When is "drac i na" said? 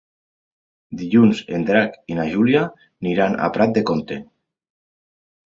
1.67-2.25